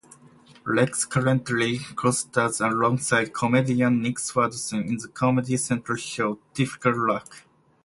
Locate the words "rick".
6.93-7.43